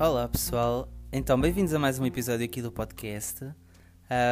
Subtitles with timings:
[0.00, 3.44] Olá pessoal, então bem-vindos a mais um episódio aqui do podcast.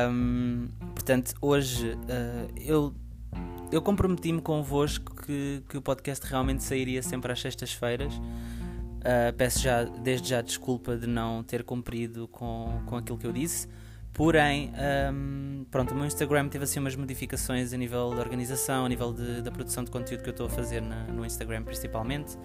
[0.09, 2.95] Um, portanto, hoje uh, eu,
[3.73, 8.14] eu comprometi-me convosco que, que o podcast realmente sairia sempre às sextas-feiras.
[8.14, 13.33] Uh, peço já, desde já desculpa de não ter cumprido com, com aquilo que eu
[13.33, 13.67] disse.
[14.12, 14.73] Porém,
[15.12, 19.12] um, pronto, o meu Instagram teve assim umas modificações a nível da organização, a nível
[19.12, 22.39] de, da produção de conteúdo que eu estou a fazer na, no Instagram principalmente.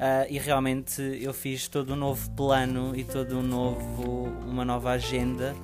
[0.00, 4.92] Uh, e realmente eu fiz todo um novo plano e todo um novo, uma nova
[4.92, 5.54] agenda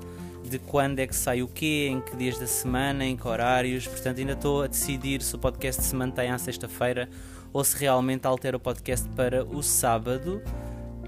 [0.44, 3.86] de quando é que sai o quê, em que dias da semana, em que horários.
[3.86, 7.08] Portanto, ainda estou a decidir se o podcast se mantém à sexta-feira
[7.50, 10.42] ou se realmente altero o podcast para o sábado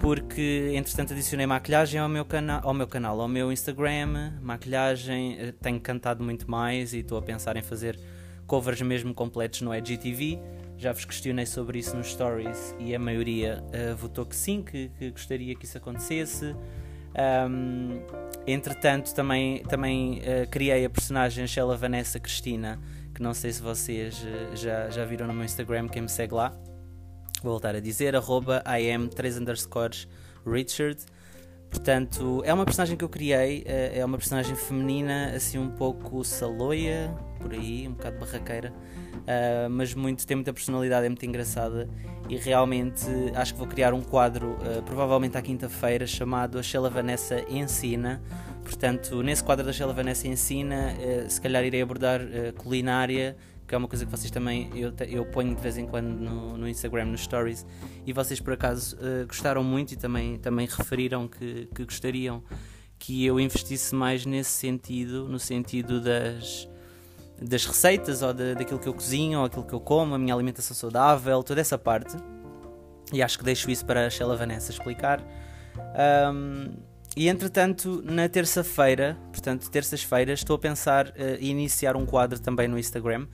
[0.01, 5.53] porque entretanto adicionei maquilhagem ao meu, cana ao meu canal, ao meu Instagram, maquilhagem, eh,
[5.61, 7.99] tenho cantado muito mais e estou a pensar em fazer
[8.47, 10.39] covers mesmo completos no IGTV.
[10.79, 14.89] Já vos questionei sobre isso nos stories e a maioria uh, votou que sim, que,
[14.97, 16.55] que, gostaria que isso acontecesse.
[17.51, 18.01] Um,
[18.47, 22.79] entretanto, também, também uh, criei a personagem Sheila Vanessa Cristina,
[23.13, 26.35] que não sei se vocês uh, já, já viram no meu Instagram, quem me segue
[26.35, 26.51] lá.
[27.43, 30.07] Vou voltar a dizer, arroba im3 underscores
[30.47, 31.01] Richard.
[31.71, 36.25] Portanto, é uma personagem que eu criei, eh, é uma personagem feminina, assim um pouco
[36.25, 41.89] saloia, por aí, um bocado barraqueira, uh, mas muito, tem muita personalidade, é muito engraçada
[42.29, 46.91] e realmente acho que vou criar um quadro, uh, provavelmente à quinta-feira, chamado A Sheila
[46.91, 48.21] Vanessa Ensina.
[48.65, 52.21] Portanto, nesse quadro da Sheila Vanessa Ensina, uh, se calhar irei abordar
[52.57, 53.37] culinária,
[53.69, 56.57] que é uma coisa que vocês também eu, eu ponho de vez em quando no,
[56.57, 57.67] no Instagram, nos stories,
[58.07, 62.43] e vocês por acaso uh, gostaram muito e também, também referiram que, que gostariam
[62.99, 66.67] que eu investisse mais nesse sentido, no sentido das,
[67.41, 70.35] das receitas ou de, daquilo que eu cozinho ou aquilo que eu como, a minha
[70.35, 72.17] alimentação saudável, toda essa parte.
[73.13, 75.23] E acho que deixo isso para a Sheila Vanessa explicar.
[76.33, 76.73] Um,
[77.17, 82.79] e entretanto, na terça-feira, portanto, terças-feiras, estou a pensar uh, iniciar um quadro também no
[82.79, 83.27] Instagram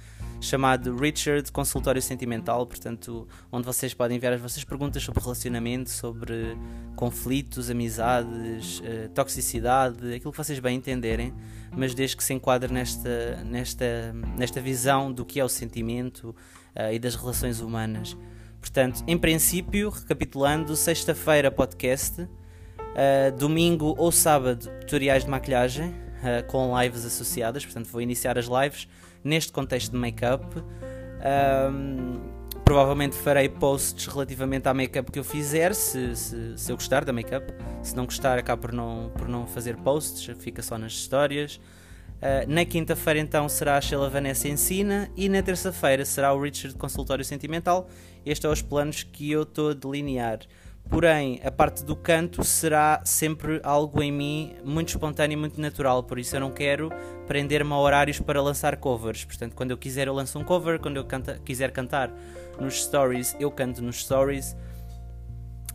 [0.45, 6.57] chamado Richard Consultório Sentimental, portanto, onde vocês podem enviar as vossas perguntas sobre relacionamento, sobre
[6.95, 11.33] conflitos, amizades, uh, toxicidade, aquilo que vocês bem entenderem,
[11.75, 16.35] mas desde que se enquadre nesta, nesta, nesta visão do que é o sentimento
[16.77, 18.17] uh, e das relações humanas.
[18.61, 26.05] Portanto, em princípio, recapitulando, sexta-feira podcast, uh, domingo ou sábado tutoriais de maquilhagem
[26.47, 28.89] com lives associadas, portanto vou iniciar as lives
[29.25, 30.45] neste contexto de make-up.
[30.55, 32.21] Um,
[32.65, 37.13] provavelmente farei posts relativamente à make-up que eu fizer, se, se, se eu gostar da
[37.13, 37.53] make-up.
[37.83, 41.57] Se não gostar, acabo por não, por não fazer posts, fica só nas histórias.
[41.57, 46.77] Uh, na quinta-feira, então, será a Sheila Vanessa Ensina e na terça-feira será o Richard
[46.77, 47.89] Consultório Sentimental.
[48.25, 50.41] Estes são os planos que eu estou a delinear.
[50.89, 56.03] Porém, a parte do canto será sempre algo em mim muito espontâneo e muito natural,
[56.03, 56.91] por isso eu não quero
[57.27, 59.25] prender-me a horários para lançar covers.
[59.25, 62.13] Portanto, quando eu quiser, eu lanço um cover, quando eu canta, quiser cantar
[62.61, 64.55] nos stories, eu canto nos stories.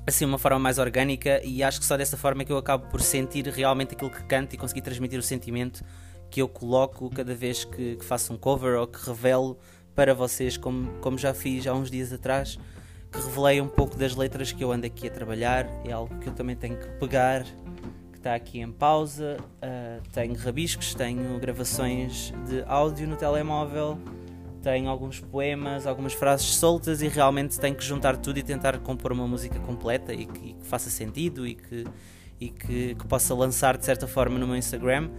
[0.06, 2.88] Assim, uma forma mais orgânica, e acho que só dessa forma é que eu acabo
[2.88, 5.84] por sentir realmente aquilo que canto e conseguir transmitir o sentimento
[6.30, 9.58] que eu coloco cada vez que, que faço um cover ou que revelo
[9.96, 12.58] para vocês, como, como já fiz há uns dias atrás
[13.12, 15.68] que revelei um pouco das letras que eu ando aqui a trabalhar.
[15.86, 17.44] É algo que eu também tenho que pegar,
[18.12, 19.38] que está aqui em pausa.
[19.64, 23.98] Uh, tenho rabiscos, tenho gravações de áudio no telemóvel,
[24.62, 29.12] tenho alguns poemas, algumas frases soltas e realmente tenho que juntar tudo e tentar compor
[29.12, 31.86] uma música completa e que, e que faça sentido e que,
[32.40, 35.09] e que, que possa lançar de certa forma no meu Instagram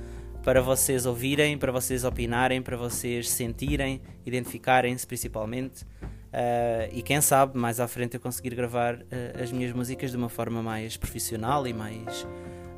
[0.42, 5.84] para vocês ouvirem, para vocês opinarem, para vocês sentirem, identificarem-se principalmente.
[6.30, 10.16] Uh, e quem sabe mais à frente eu conseguir gravar uh, as minhas músicas de
[10.16, 12.24] uma forma mais profissional e mais,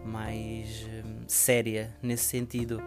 [0.07, 2.83] mais um, séria nesse sentido.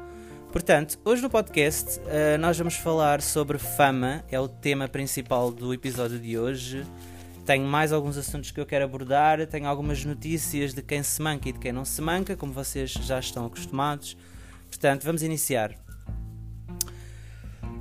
[0.52, 5.72] Portanto, hoje no podcast uh, nós vamos falar sobre fama, é o tema principal do
[5.72, 6.84] episódio de hoje.
[7.46, 11.48] Tenho mais alguns assuntos que eu quero abordar, tenho algumas notícias de quem se manca
[11.48, 14.18] e de quem não se manca, como vocês já estão acostumados.
[14.68, 15.76] Portanto, vamos iniciar.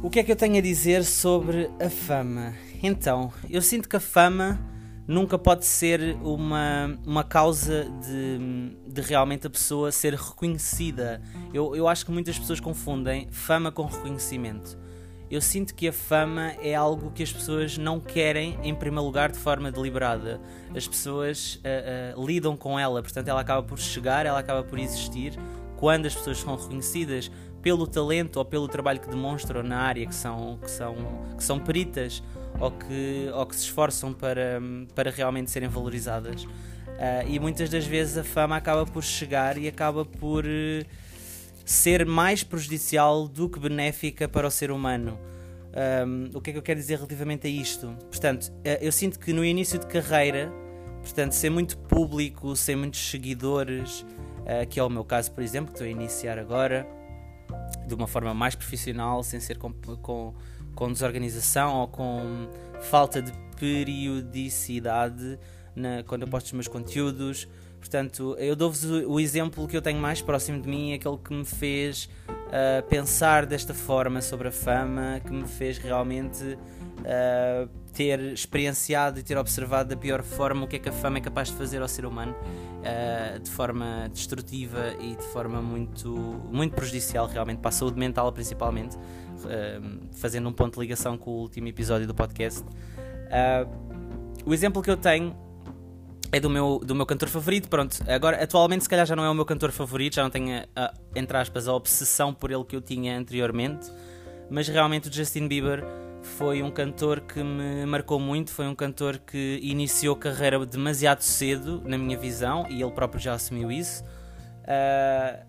[0.03, 2.53] O que é que eu tenho a dizer sobre a fama?
[2.87, 4.61] Então, eu sinto que a fama
[5.09, 11.23] nunca pode ser uma, uma causa de, de realmente a pessoa ser reconhecida.
[11.55, 14.79] Eu, eu acho que muitas pessoas confundem fama com reconhecimento.
[15.31, 19.33] Eu sinto que a fama é algo que as pessoas não querem, em primeiro lugar,
[19.33, 20.39] de forma deliberada.
[20.77, 24.79] As pessoas uh, uh, lidam com ela, portanto, ela acaba por chegar, ela acaba por
[24.79, 25.39] existir
[25.79, 27.31] quando as pessoas são reconhecidas
[27.65, 30.95] pelo talento ou pelo trabalho que demonstram na área, que são, que são,
[31.35, 32.23] que são peritas
[32.61, 34.61] ou que, ou que se esforçam para,
[34.95, 36.45] para realmente serem valorizadas.
[36.45, 40.87] Uh, e muitas das vezes a fama acaba por chegar e acaba por uh,
[41.65, 45.19] ser mais prejudicial do que benéfica para o ser humano.
[46.07, 47.97] Um, o que é que eu quero dizer relativamente a isto?
[48.11, 50.53] Portanto, uh, eu sinto que no início de carreira,
[51.03, 54.05] portanto, ser muito público, ser muitos seguidores,
[54.69, 56.87] que é o meu caso, por exemplo, que estou a iniciar agora,
[57.87, 60.35] de uma forma mais profissional, sem ser com, com,
[60.75, 62.49] com desorganização ou com
[62.81, 65.39] falta de periodicidade
[65.75, 67.49] na, quando eu posto os meus conteúdos.
[67.79, 71.35] Portanto, eu dou-vos o, o, exemplo que eu tenho mais próximo de mim, aquele que
[71.35, 78.21] me fez uh, pensar desta forma sobre a fama, que me fez realmente uh, ter
[78.21, 81.49] experienciado e ter observado da pior forma o que é que a fama é capaz
[81.49, 86.11] de fazer ao ser humano, uh, de forma destrutiva e de forma muito,
[86.51, 88.97] muito prejudicial, realmente, para a saúde mental principalmente,
[90.13, 92.65] fazendo um ponto de ligação com o último episódio do podcast.
[94.45, 95.37] o exemplo que eu tenho
[96.35, 97.69] é do meu, do meu cantor favorito.
[97.69, 100.65] Pronto, agora atualmente se calhar já não é o meu cantor favorito, já não tenho,
[100.75, 103.87] a, a, entre aspas, a obsessão por ele que eu tinha anteriormente,
[104.51, 105.85] mas realmente o Justin Bieber
[106.25, 111.83] foi um cantor que me marcou muito, foi um cantor que iniciou carreira demasiado cedo,
[111.85, 114.03] na minha visão, e ele próprio já assumiu isso.
[114.65, 115.45] Uh,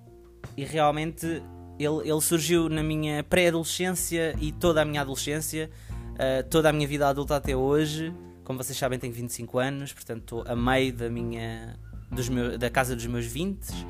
[0.58, 1.42] e realmente
[1.80, 5.70] ele, ele surgiu na minha pré-adolescência e toda a minha adolescência,
[6.14, 8.14] uh, toda a minha vida adulta até hoje.
[8.44, 11.80] Como vocês sabem, tenho 25 anos, portanto estou a meio da minha
[12.12, 12.30] dos
[12.60, 13.72] da casa dos meus 20.
[13.72, 13.86] Uh,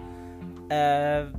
[0.70, 1.32] ah,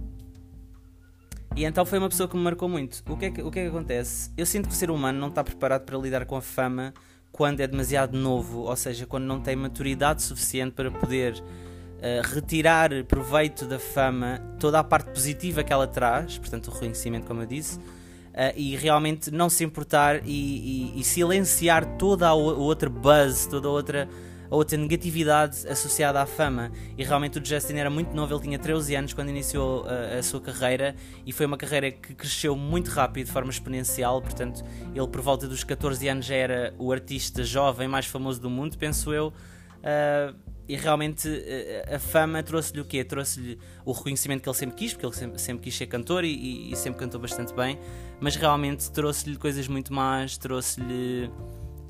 [1.56, 3.03] e então foi uma pessoa que me marcou muito.
[3.08, 4.31] O que, é que, o que é que acontece?
[4.37, 6.93] Eu sinto que o ser humano não está preparado para lidar com a fama
[7.32, 12.91] quando é demasiado novo, ou seja, quando não tem maturidade suficiente para poder uh, retirar
[13.05, 17.47] proveito da fama, toda a parte positiva que ela traz, portanto, o reconhecimento, como eu
[17.47, 23.47] disse, uh, e realmente não se importar e, e, e, silenciar toda a outra buzz,
[23.47, 24.08] toda a outra,
[24.50, 26.70] a outra negatividade associada à fama.
[26.96, 30.19] E realmente o Justin era muito novo, ele tinha 13 anos quando iniciou a, eh,
[30.19, 30.94] a sua carreira
[31.25, 34.20] e foi uma carreira que cresceu muito rápido, de forma exponencial.
[34.22, 34.64] Portanto,
[34.94, 38.76] ele por volta dos 14 anos já era o artista jovem mais famoso do mundo,
[38.78, 39.32] penso eu.
[39.78, 40.34] Uh,
[40.69, 43.04] e realmente eh, a fama trouxe-lhe o quê?
[43.04, 46.72] Trouxe-lhe o reconhecimento que ele sempre quis, porque ele sempre, sempre quis ser cantor e,
[46.72, 47.78] e, sempre cantou bastante bem,
[48.20, 51.31] mas realmente trouxe-lhe coisas muito más, trouxe-lhe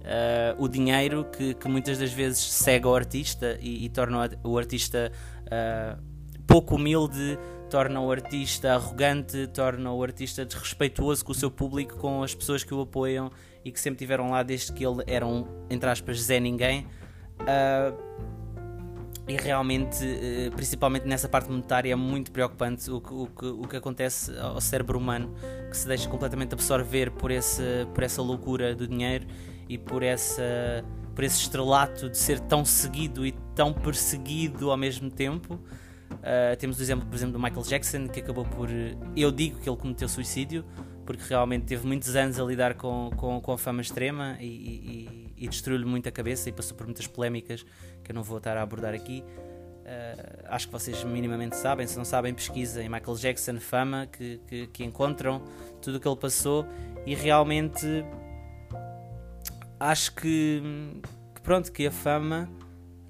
[0.06, 4.56] uh, o dinheiro que, que, muitas das vezes cega o artista e, e torna o
[4.56, 5.12] artista
[5.42, 6.02] uh,
[6.46, 7.38] pouco humilde,
[7.68, 12.62] torna o artista arrogante, torna o artista desrespeituoso com o seu público, com as pessoas
[12.62, 13.30] que o apoiam
[13.64, 16.86] e que sempre tiveram lá desde que ele era um, entre aspas, Zé Ninguém.
[17.40, 18.26] Uh,
[19.28, 20.06] e realmente,
[20.54, 24.60] principalmente nessa parte monetária, é muito preocupante o que, o, que, o que acontece ao
[24.60, 25.34] cérebro humano,
[25.68, 27.60] que se deixa completamente absorver por, esse,
[27.92, 29.26] por essa loucura do dinheiro
[29.68, 30.84] e por, essa,
[31.14, 35.54] por esse estrelato de ser tão seguido e tão perseguido ao mesmo tempo.
[36.12, 38.68] Uh, temos o exemplo, por exemplo, do Michael Jackson, que acabou por.
[39.16, 40.64] Eu digo que ele cometeu suicídio,
[41.04, 45.34] porque realmente teve muitos anos a lidar com, com, com a fama extrema e, e,
[45.36, 47.64] e destruiu-lhe muito a cabeça e passou por muitas polémicas
[48.02, 49.24] que eu não vou estar a abordar aqui.
[49.86, 54.66] Uh, acho que vocês minimamente sabem, se não sabem, pesquisem Michael Jackson, fama, que, que,
[54.66, 55.42] que encontram
[55.80, 56.66] tudo o que ele passou
[57.06, 58.04] e realmente
[59.78, 60.62] acho que,
[61.34, 62.48] que, pronto, que a fama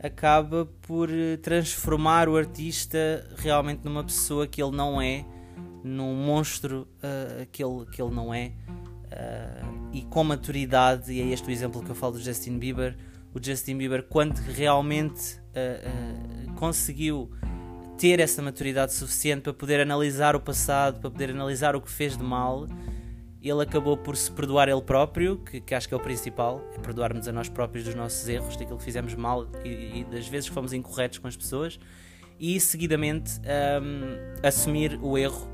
[0.03, 1.09] acaba por
[1.43, 5.25] transformar o artista realmente numa pessoa que ele não é,
[5.83, 8.53] num monstro uh, que, ele, que ele não é.
[9.07, 12.97] Uh, e com maturidade, e é este o exemplo que eu falo do Justin Bieber,
[13.33, 17.31] o Justin Bieber, quando realmente uh, conseguiu
[17.97, 22.17] ter essa maturidade suficiente para poder analisar o passado, para poder analisar o que fez
[22.17, 22.67] de mal,
[23.49, 26.79] ele acabou por se perdoar ele próprio, que, que acho que é o principal, é
[26.79, 30.49] perdoarmos a nós próprios dos nossos erros, daquilo que fizemos mal e, e das vezes
[30.49, 31.79] que fomos incorretos com as pessoas,
[32.39, 35.49] e seguidamente um, assumir o erro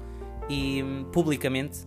[0.49, 1.87] e um, publicamente.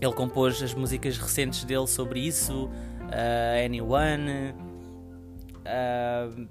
[0.00, 4.54] Ele compôs as músicas recentes dele sobre isso, uh, Anyone,
[5.68, 6.48] Uh,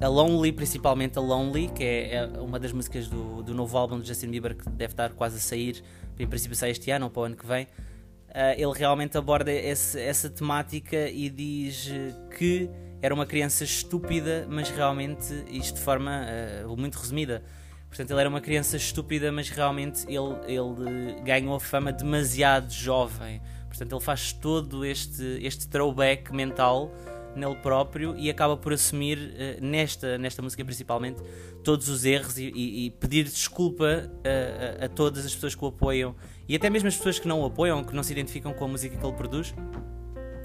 [0.00, 4.00] a Lonely, principalmente a Lonely, que é, é uma das músicas do, do novo álbum
[4.00, 5.82] de Justin Bieber que deve estar quase a sair,
[6.18, 7.64] em princípio sai este ano ou para o ano que vem.
[7.64, 11.90] Uh, ele realmente aborda esse, essa temática e diz
[12.36, 12.68] que
[13.00, 16.26] era uma criança estúpida, mas realmente, isto de forma
[16.66, 17.42] uh, muito resumida.
[17.88, 23.40] Portanto, ele era uma criança estúpida, mas realmente ele, ele ganhou fama demasiado jovem.
[23.68, 26.92] Portanto, ele faz todo este, este throwback mental
[27.34, 31.22] nele próprio e acaba por assumir, uh, nesta, nesta música principalmente,
[31.62, 35.64] todos os erros e, e, e pedir desculpa a, a, a, todas as pessoas que
[35.64, 36.14] o apoiam
[36.48, 38.68] e até mesmo as pessoas que não o apoiam, que não se identificam com a
[38.68, 39.54] música que ele produz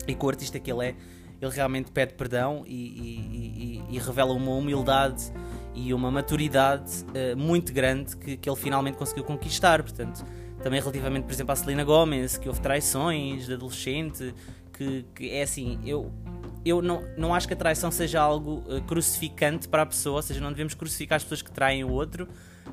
[0.08, 0.96] e com o artista que ele é.
[1.42, 5.32] ele realmente pede perdão e, e revela uma humildade
[5.76, 9.82] e uma maturidade uh, muito grande que, que ele finalmente conseguiu conquistar.
[9.82, 10.26] Portanto,
[10.62, 14.34] também relativamente, por exemplo, à Selena Gomez, que houve traições de adolescente,
[14.74, 16.12] que, que é assim, eu,
[16.66, 20.22] eu não, não acho que a traição seja algo uh, crucificante para a pessoa, ou
[20.22, 22.28] seja, não devemos crucificar as pessoas que traem o outro,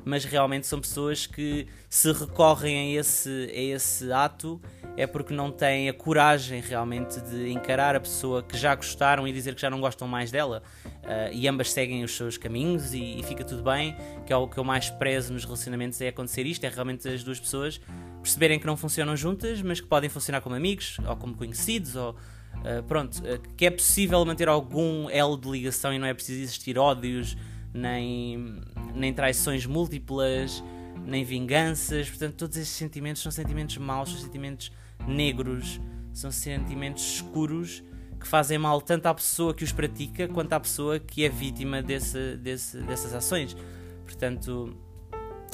[0.05, 4.61] mas realmente são pessoas que se recorrem a esse, a esse ato
[4.97, 9.31] é porque não têm a coragem realmente de encarar a pessoa que já gostaram e
[9.31, 10.61] dizer que já não gostam mais dela.
[10.85, 13.95] Uh, e ambas seguem os seus caminhos e, e, fica tudo bem,
[14.25, 17.23] que é o que eu mais prezo nos relacionamentos é acontecer isto, é realmente as
[17.23, 17.81] duas pessoas
[18.21, 22.15] perceberem que não funcionam juntas, mas que podem funcionar como amigos, ou como conhecidos, ou
[22.61, 26.41] uh, pronto, uh, que é possível manter algum elo de ligação e não é preciso
[26.41, 27.37] existir ódios,
[27.73, 28.61] nem,
[28.93, 30.63] nem traições múltiplas,
[31.05, 34.71] nem vinganças, portanto todos esses sentimentos são sentimentos maus, são sentimentos
[35.07, 35.79] negros,
[36.13, 37.83] são sentimentos escuros
[38.19, 41.81] que fazem mal tanto à pessoa que os pratica quanto à pessoa que é vítima
[41.81, 43.57] desse, desse, dessas ações.
[44.05, 44.77] Portanto,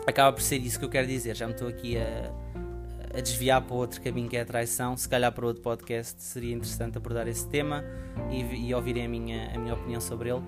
[0.06, 1.36] acaba por ser isso que eu quero dizer.
[1.36, 2.32] Já me estou aqui a,
[3.18, 4.96] a desviar para outro caminho que é a traição.
[4.96, 7.84] Se calhar para outro podcast seria interessante abordar esse tema
[8.30, 10.44] e, e ouvirem a minha, a minha opinião sobre ele.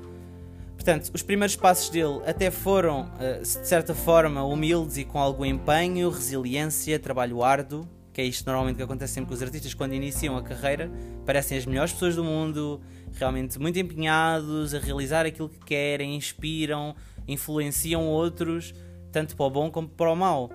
[0.75, 5.43] Portanto, os primeiros passos dele até foram, eh, de certa forma, humildes e com algum
[5.43, 7.85] empenho, resiliência, trabalho árduo
[8.19, 10.91] que é isto normalmente que acontece sempre com os artistas quando iniciam a carreira,
[11.25, 12.81] parecem as melhores pessoas do mundo,
[13.13, 16.95] realmente muito empenhados a realizar aquilo que querem, inspiram,
[17.25, 18.73] influenciam outros,
[19.09, 20.49] tanto para o bom como para o mau.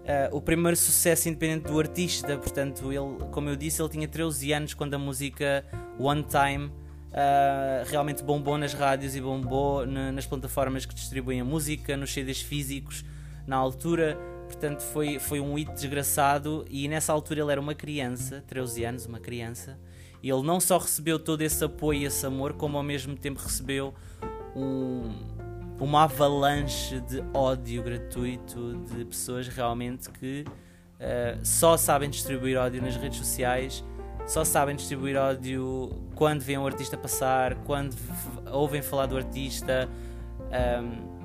[0.00, 4.52] Uh, o primeiro sucesso independente do artista, portanto, ele, como eu disse, ele tinha 13
[4.52, 5.64] anos quando a música
[5.98, 11.44] One Time uh, realmente bombou nas rádios e bombou na, nas plataformas que distribuem a
[11.44, 13.04] música, nos CDs físicos
[13.46, 14.18] na altura.
[14.46, 19.06] Portanto foi, foi um hit desgraçado e nessa altura ele era uma criança, 13 anos,
[19.06, 19.78] uma criança,
[20.22, 23.40] e ele não só recebeu todo esse apoio e esse amor, como ao mesmo tempo
[23.40, 23.94] recebeu
[24.56, 25.14] um,
[25.80, 32.96] uma avalanche de ódio gratuito de pessoas realmente que uh, só sabem distribuir ódio nas
[32.96, 33.82] redes sociais,
[34.26, 37.96] só sabem distribuir ódio quando veem o artista passar, quando
[38.52, 39.88] ouvem falar do artista.
[40.50, 41.20] Um,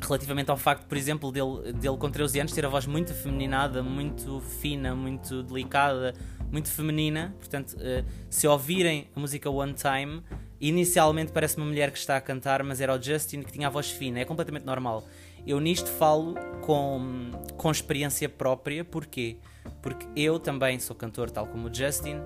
[0.00, 3.82] relativamente ao facto, por exemplo, dele, dele com 13 anos ter a voz muito afeminada,
[3.82, 6.12] muito fina, muito delicada,
[6.52, 7.34] muito feminina.
[7.38, 10.22] Portanto, uh, se ouvirem a música One Time,
[10.60, 13.70] inicialmente parece uma mulher que está a cantar, mas era o Justin que tinha a
[13.70, 14.20] voz fina.
[14.20, 15.02] É completamente normal.
[15.44, 19.38] Eu nisto falo com, com experiência própria, porquê?
[19.80, 22.20] Porque eu também sou cantor, tal como o Justin,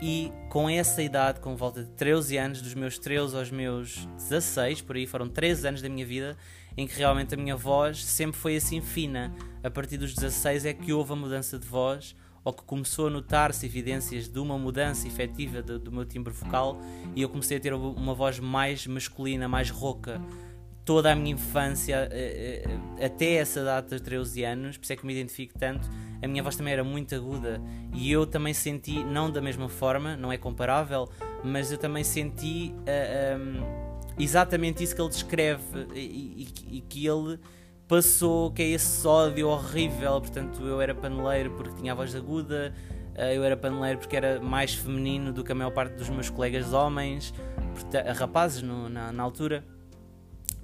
[0.00, 4.82] e com essa idade, com volta de 13 anos, dos meus 13 aos meus 16,
[4.82, 6.36] por aí foram 13 anos da minha vida,
[6.76, 9.34] em que realmente a minha voz sempre foi assim fina.
[9.64, 13.10] A partir dos 16 é que houve a mudança de voz, ou que começou a
[13.10, 16.78] notar-se evidências de uma mudança efetiva do, do meu timbre vocal
[17.14, 20.20] e eu comecei a ter uma voz mais masculina, mais rouca.
[20.84, 22.64] Toda a minha infância, eh,
[22.98, 25.88] eh, até essa data de 13 anos, por isso é que me identifico tanto,
[26.22, 27.60] a minha voz também era muito aguda
[27.92, 31.08] e eu também senti, não da mesma forma, não é comparável,
[31.44, 32.74] mas eu também senti.
[32.80, 33.90] Uh, um,
[34.22, 35.98] exatamente isso que ele descreve e,
[36.70, 37.38] e, e, que ele
[37.90, 40.20] passou, que é esse ódio horrível.
[40.20, 42.72] Portanto, eu era paneleiro porque tinha a voz aguda,
[43.16, 46.30] eh, eu era paneleiro porque era mais feminino do que a maior parte dos meus
[46.30, 47.34] colegas homens,
[48.16, 49.64] rapazes no, na, na altura.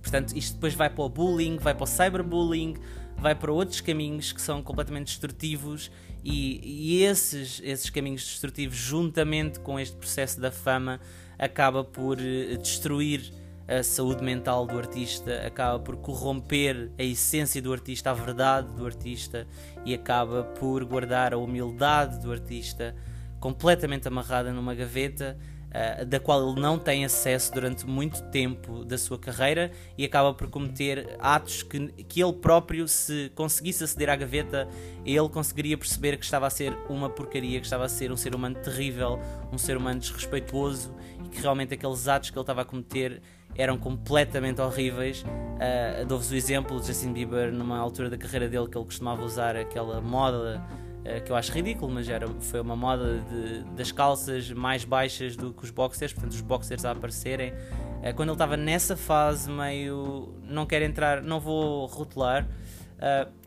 [0.00, 2.76] Portanto, isto depois vai para o bullying, vai para o cyberbullying,
[3.16, 5.90] vai para outros caminhos que são completamente destrutivos
[6.22, 11.00] e, e, esses, esses caminhos destrutivos, juntamente com este processo da fama,
[11.36, 13.32] acaba por eh, destruir
[13.68, 18.86] a saúde mental do artista, acaba por corromper a essência do artista, a verdade do
[18.86, 19.46] artista
[19.84, 22.94] e acaba por guardar a humildade do artista
[23.40, 28.96] completamente amarrada numa gaveta uh, da qual ele não tem acesso durante muito tempo da
[28.96, 34.16] sua carreira e acaba por cometer atos que, que ele próprio, se conseguisse aceder à
[34.16, 34.68] gaveta,
[35.04, 38.34] ele conseguiria perceber que estava a ser uma porcaria, que estava a ser um ser
[38.34, 39.18] humano terrível,
[39.52, 40.94] um ser humano desrespeituoso
[41.24, 43.20] e que realmente aqueles atos que ele estava a cometer
[43.56, 45.22] eram completamente horríveis.
[45.22, 49.22] Uh, Dou-vos o exemplo de Justin Bieber, numa altura da carreira dele, que ele costumava
[49.22, 50.62] usar aquela moda
[51.00, 55.36] uh, que eu acho ridículo, mas era, foi uma moda de, das calças mais baixas
[55.36, 57.52] do que os boxers, portanto, os boxers a aparecerem.
[57.52, 60.34] Uh, quando ele estava nessa fase, meio.
[60.42, 62.46] Não quero entrar, não vou rotular.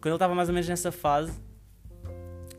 [0.02, 1.32] quando ele estava mais ou menos nessa fase,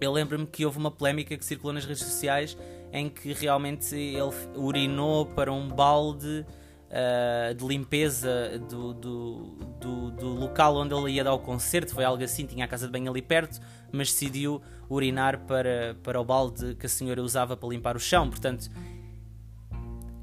[0.01, 2.57] eu lembro-me que houve uma polémica que circulou nas redes sociais
[2.93, 6.45] em que realmente ele urinou para um balde
[6.91, 9.37] uh, de limpeza do, do,
[9.81, 12.87] do, do, local onde ele ia dar o concerto, foi algo assim, tinha a casa
[12.87, 13.61] de banho ali perto,
[13.93, 18.29] mas decidiu urinar para, para o balde que a senhora usava para limpar o chão.
[18.29, 18.71] Portanto,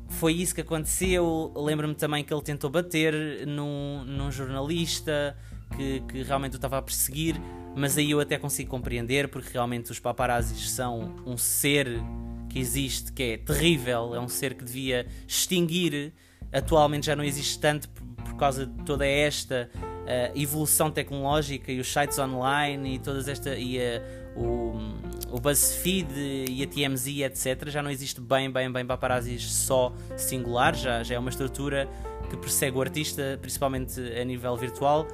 [0.09, 1.53] foi isso que aconteceu.
[1.55, 5.35] Lembro-me também que ele tentou bater num, num jornalista
[5.75, 7.39] que, que realmente o estava a perseguir,
[7.75, 12.01] mas aí eu até consigo compreender, porque realmente os paparazzis são um ser
[12.49, 16.13] que existe, que é terrível, é um ser que devia extinguir.
[16.51, 21.91] Atualmente já não existe tanto por, causa de toda esta uh, evolução tecnológica e os
[21.91, 26.13] sites online e todas esta e uh, o, o BuzzFeed
[26.49, 31.15] e a TMZ etc já não existe bem bem bem paparazzis só singular já já
[31.15, 31.89] é uma estrutura
[32.29, 35.07] que persegue o artista principalmente a nível virtual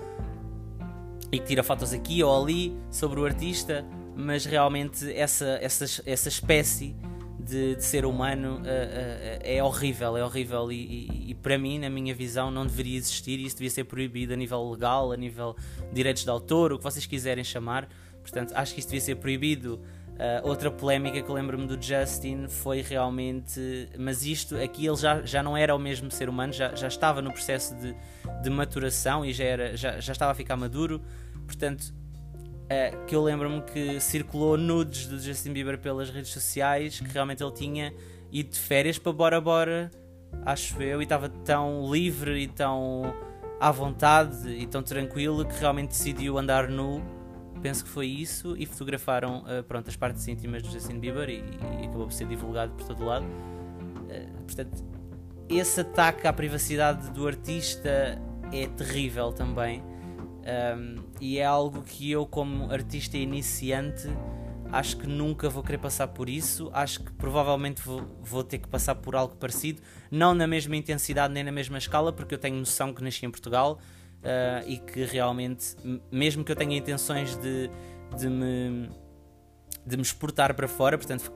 [1.32, 3.86] e que tira fotos aqui ou ali sobre o artista
[4.16, 6.94] mas realmente essa essa essa espécie
[7.44, 11.90] de, de ser humano uh, é horrível, é horrível e, e, e, para mim, na
[11.90, 15.56] minha visão, não deveria existir isso devia ser proibido a nível legal, a nível
[15.90, 17.88] de direitos de autor, o que vocês quiserem chamar.
[18.22, 19.82] Portanto, acho que isso devia ser proibido.
[20.14, 23.90] Uh, outra polémica que eu lembro-me do Justin foi realmente.
[23.98, 27.22] Mas isto aqui ele já, já não era o mesmo ser humano, já, já estava
[27.22, 27.96] no processo de,
[28.42, 31.02] de maturação e já, era, já, já estava a ficar maduro.
[31.46, 31.94] Portanto,
[32.74, 37.44] uh, que eu lembro-me que circulou nudes do Justin Bieber pelas redes sociais, que realmente
[37.44, 37.94] ele tinha
[38.32, 39.92] ido de férias para Bora Bora,
[40.46, 43.14] acho eu, e estava tão livre e tão
[43.60, 47.02] à vontade e tão tranquilo que realmente decidiu andar nu.
[47.62, 51.44] Penso que foi isso, e fotografaram uh, pronto, as partes íntimas do Justin Bieber e,
[51.82, 53.26] e acabou por ser divulgado por todo lado.
[53.26, 54.84] Uh, portanto,
[55.48, 59.82] esse ataque à privacidade do artista é terrível também
[60.44, 64.08] um, e é algo que eu, como artista iniciante,
[64.72, 66.70] acho que nunca vou querer passar por isso.
[66.74, 69.82] Acho que provavelmente vou, vou, ter que passar por algo parecido,
[70.12, 73.32] não na mesma intensidade nem na mesma escala, porque eu tenho noção que nasci em
[73.32, 73.80] Portugal
[74.20, 75.76] uh, e que realmente,
[76.12, 77.70] mesmo que eu tenha intenções de,
[78.18, 78.90] de me
[79.86, 81.30] de me exportar para fora, portanto,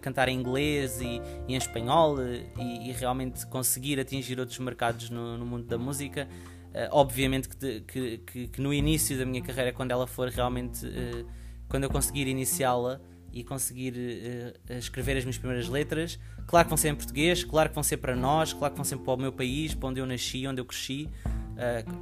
[0.00, 5.38] cantar em inglês e, e em espanhol e, e, realmente conseguir atingir outros mercados no,
[5.38, 6.28] no mundo da música.
[6.74, 10.84] Uh, obviamente que, que, que, que, no início da minha carreira, quando ela for realmente.
[10.84, 11.24] Uh,
[11.68, 13.00] quando eu conseguir iniciá-la
[13.32, 17.68] e conseguir uh, escrever as minhas primeiras letras, claro que vão ser em português, claro
[17.68, 20.00] que vão ser para nós, claro que vão ser para o meu país, para onde
[20.00, 21.08] eu nasci, onde eu cresci.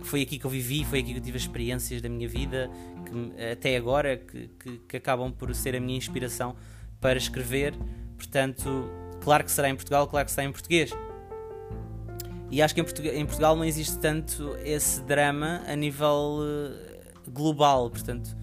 [0.02, 2.70] foi aqui que eu vivi, foi aqui que eu tive as experiências da minha vida,
[3.06, 6.56] que, até agora, que, que, que acabam por ser a minha inspiração
[7.00, 7.74] para escrever.
[8.16, 8.90] Portanto,
[9.22, 10.92] claro que será em Portugal, claro que será em português.
[12.52, 17.30] E acho que em Portugal, em Portugal não existe tanto esse drama a nível uh,
[17.30, 18.36] global, portanto,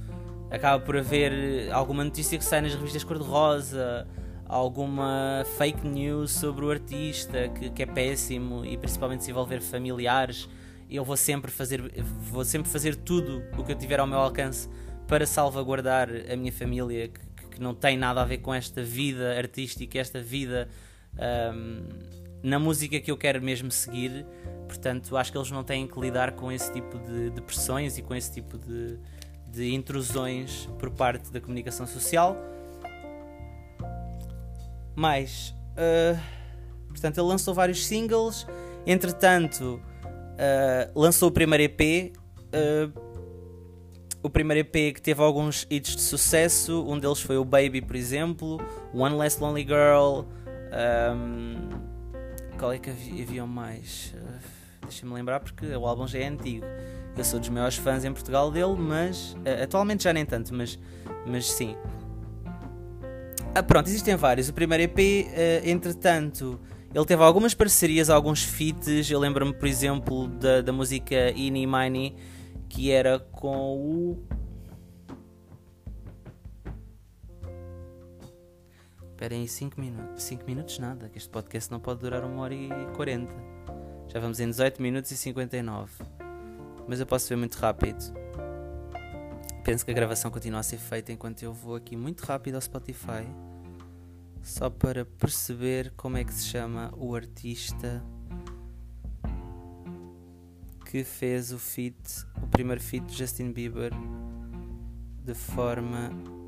[0.49, 4.07] acaba por haver eh, alguma notícia que sai nas revistas cor-de-rosa,
[4.47, 10.49] alguma fake news sobre o artista que, que, é péssimo e principalmente se envolver familiares.
[10.89, 11.79] Eu vou sempre fazer,
[12.31, 14.67] vou sempre fazer tudo o que eu tiver ao meu alcance
[15.07, 19.37] para salvaguardar a minha família, que, que não tem nada a ver com esta vida
[19.37, 20.67] artística, esta vida
[21.53, 21.83] um,
[22.41, 24.25] na música que eu quero mesmo seguir.
[24.67, 28.01] Portanto, acho que eles não têm que lidar com esse tipo de, de pressões e
[28.01, 28.99] com esse tipo de,
[29.47, 32.37] de intrusões por parte da comunicação social.
[34.95, 36.19] Mais, uh,
[36.89, 38.45] portanto, ele lançou vários singles.
[38.85, 42.13] Entretanto, uh, lançou o primeiro EP.
[42.53, 43.09] Uh,
[44.21, 46.85] o primeiro EP que teve alguns hits de sucesso.
[46.87, 48.59] Um deles foi o Baby, por exemplo.
[48.93, 50.25] One Less Lonely Girl.
[50.71, 51.88] Um,
[52.59, 54.13] qual é que havia, havia mais?
[54.15, 56.65] Uh, Deixa-me lembrar porque o álbum já é antigo.
[57.17, 60.77] Eu sou dos maiores fãs em Portugal dele, mas uh, atualmente já nem tanto, mas,
[61.25, 61.75] mas sim.
[63.55, 64.49] Ah, pronto, existem vários.
[64.49, 66.59] O primeiro EP, eh, entretanto,
[66.93, 69.09] ele teve algumas parcerias, alguns feats.
[69.09, 72.15] Eu lembro-me, por exemplo, da, da música Ini Mini,
[72.69, 74.23] que era com o
[79.19, 80.23] Esperem aí 5 minutos.
[80.23, 83.35] 5 minutos nada, que este podcast não pode durar 1 hora e 40.
[84.07, 85.91] Já vamos em 18 minutos e 59.
[86.87, 88.01] Mas eu posso ver muito rápido.
[89.65, 92.61] Penso que a gravação continua a ser feita enquanto eu vou aqui muito rápido ao
[92.61, 93.27] Spotify.
[94.41, 98.01] Só para perceber como é que se chama o artista
[100.89, 103.91] que fez o feat, o primeiro feat de Justin Bieber
[105.25, 106.38] de forma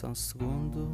[0.00, 0.88] só um segundo.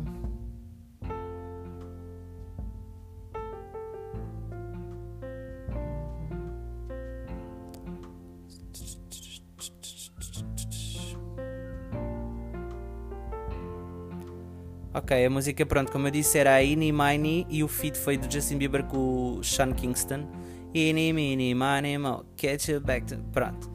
[14.92, 18.16] Ok, a música, pronto, como eu disse, era a Ini Mini e o feat foi
[18.16, 20.26] do Justin Bieber com o Sean Kingston.
[20.74, 23.22] Ini Mini Mini Mo, Catch You Back to...
[23.32, 23.70] Pronto.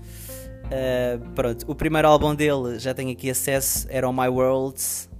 [0.65, 5.10] Uh, pronto, o primeiro álbum dele já tenho aqui acesso, era o My Worlds.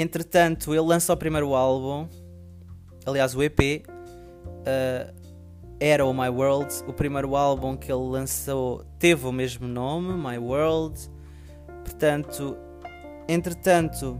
[0.00, 2.08] Entretanto, ele lança o primeiro álbum,
[3.04, 5.14] aliás, o EP, uh,
[5.78, 6.72] era o My World.
[6.86, 10.98] O primeiro álbum que ele lançou teve o mesmo nome, My World.
[11.84, 12.56] Portanto,
[13.28, 14.18] entretanto,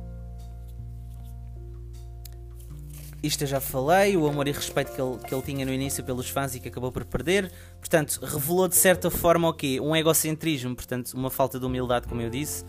[3.23, 6.05] isto eu já falei, o amor e respeito que ele, que ele tinha no início
[6.05, 7.51] pelos fãs e que acabou por perder.
[7.79, 9.81] Portanto, revelou de certa forma o quê?
[9.81, 12.66] Um egocentrismo, portanto, uma falta de humildade, como eu disse.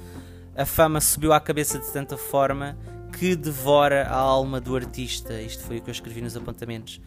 [0.56, 2.78] A fama subiu à cabeça de tanta forma
[3.12, 5.39] que devora a alma do artista.
[5.41, 7.02] Isto foi o que eu escrevi nos apontamentos.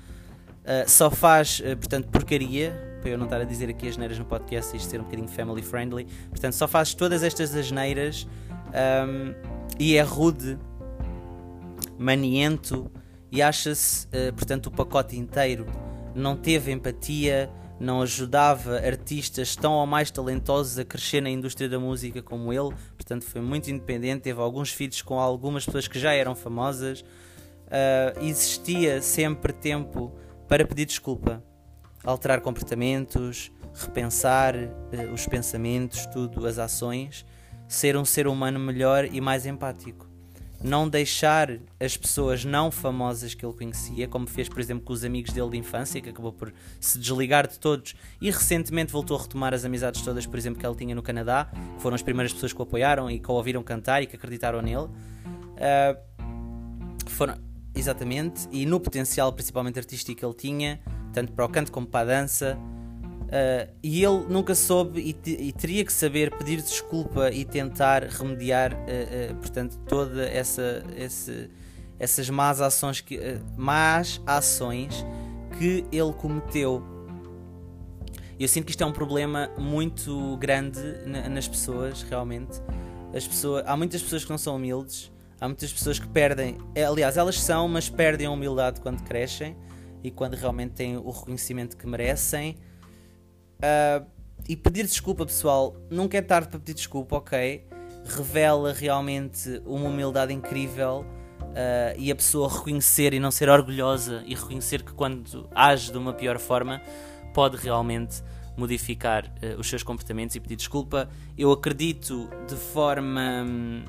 [0.64, 4.18] Uh, só faz, uh, portanto, porcaria, para eu não estar a dizer aqui as neiras
[4.18, 6.06] no podcast e isto ser um bocadinho family friendly.
[6.30, 8.26] Portanto, só faz todas estas asneiras
[9.06, 9.34] um,
[9.78, 10.58] e é rude,
[11.98, 12.90] maniento
[13.30, 15.66] e acha-se, uh, portanto, o pacote inteiro.
[16.14, 21.78] Não teve empatia, não ajudava artistas tão ou mais talentosos a crescer na indústria da
[21.78, 22.72] música como ele,
[23.04, 24.22] portanto, foi muito independente.
[24.22, 27.02] Teve alguns feats com algumas pessoas que já eram famosas.
[27.02, 30.12] Uh, existia sempre tempo
[30.48, 31.42] para pedir desculpa,
[32.02, 37.26] alterar comportamentos, repensar uh, os pensamentos, tudo, as ações,
[37.68, 40.13] ser um ser humano melhor e mais empático
[40.64, 45.04] não deixar as pessoas não famosas que ele conhecia, como fez, por exemplo, com os
[45.04, 49.20] amigos dele de infância, que acabou por se desligar de todos e recentemente voltou a
[49.20, 52.32] retomar as amizades todas, por exemplo, que ele tinha no Canadá, que foram as primeiras
[52.32, 54.86] pessoas que o apoiaram e que o ouviram cantar e que acreditaram nele.
[54.86, 56.14] Uh,
[57.10, 57.36] foram,
[57.74, 60.80] exatamente, e no potencial, principalmente artístico, que ele tinha,
[61.12, 62.58] tanto para o canto como para a dança.
[63.24, 68.72] Uh, e ele nunca soube e, e, teria que saber pedir desculpa e tentar remediar,
[68.74, 71.50] uh, uh, portanto, toda essa, esse,
[71.98, 73.18] essas más ações que,
[73.56, 75.04] más ações
[75.58, 76.82] que ele cometeu.
[78.38, 82.60] Eu sinto que isto é um problema muito grande na, nas pessoas, realmente.
[83.14, 85.10] As pessoas, há muitas pessoas que não são humildes,
[85.40, 89.56] há muitas pessoas que perdem, é, aliás, elas são, mas perdem a humildade quando crescem
[90.02, 92.56] e quando realmente têm o reconhecimento que merecem.
[93.64, 94.06] Uh,
[94.46, 97.64] e pedir desculpa, pessoal, nunca é tarde para pedir desculpa, ok?
[98.04, 101.06] Revela realmente uma humildade incrível
[101.40, 105.96] uh, e a pessoa reconhecer e não ser orgulhosa e reconhecer que quando age de
[105.96, 106.82] uma pior forma
[107.32, 108.22] pode realmente
[108.54, 111.08] modificar uh, os seus comportamentos e pedir desculpa.
[111.36, 113.44] Eu acredito de forma.
[113.46, 113.84] Hum,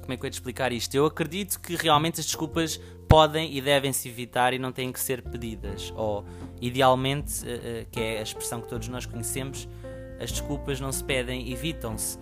[0.00, 0.94] como é que eu ia te explicar isto?
[0.94, 5.00] Eu acredito que realmente as desculpas podem e devem se evitar e não têm que
[5.00, 5.92] ser pedidas.
[5.96, 6.24] Ou,
[6.60, 9.66] idealmente, uh, uh, que é a expressão que todos nós conhecemos,
[10.20, 12.18] as desculpas não se pedem, evitam-se.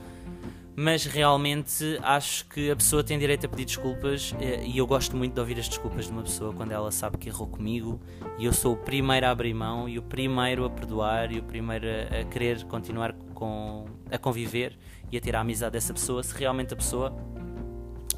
[0.79, 5.17] Mas realmente acho que a pessoa tem direito a pedir desculpas uh, e eu gosto
[5.17, 7.99] muito de ouvir as desculpas de uma pessoa quando ela sabe que errou comigo
[8.39, 11.43] e eu sou o primeiro a abrir mão e o primeiro a perdoar e o
[11.43, 14.79] primeiro a, a querer continuar com, a conviver
[15.11, 17.17] e a ter a amizade dessa pessoa se realmente a pessoa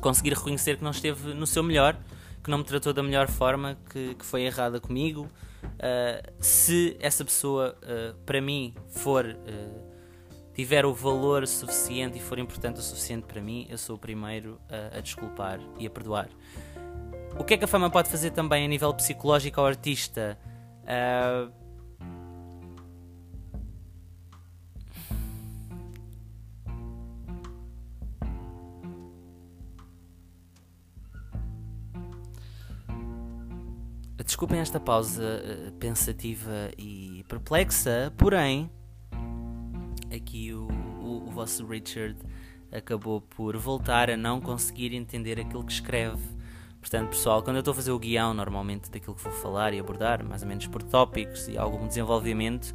[0.01, 1.97] conseguir reconhecer que não esteve no seu melhor
[2.43, 5.29] que não me tratou da melhor forma, que, que foi errada comigo.
[5.65, 9.89] Uh, se essa pessoa, uh, para mim, for uh,
[10.55, 14.61] tiver o valor suficiente e for importante o suficiente para mim, eu sou o primeiro
[14.93, 16.29] a desculpar e a perdoar.
[17.39, 20.37] O que é que a fama pode fazer também a nível psicológico ao artista?
[20.83, 21.53] Uh,
[34.29, 38.71] Desculpem esta pausa uh, pensativa e perplexa, porém,
[40.15, 40.69] aqui o,
[41.01, 42.15] o, o, vosso Richard
[42.71, 46.23] acabou por voltar a não conseguir entender aquilo que escreve.
[46.79, 49.81] Portanto, pessoal, quando eu estou a fazer o guião normalmente daquilo que vou falar e
[49.81, 52.75] abordar, mais ou menos por tópicos e algum desenvolvimento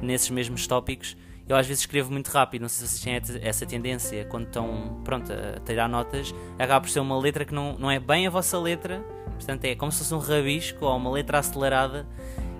[0.00, 3.66] nesses mesmos tópicos, eu às vezes escrevo muito rápido, não sei se vocês têm essa
[3.66, 7.90] tendência, quando estão pronto, a tirar notas, acaba por ser uma letra que não, não
[7.90, 11.38] é bem a vossa letra, portanto é como se fosse um rabisco ou uma letra
[11.38, 12.06] acelerada,